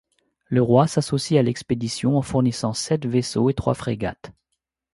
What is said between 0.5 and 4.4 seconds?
Roi s'associe à l'expédition en fournissant sept vaisseaux et trois frégates.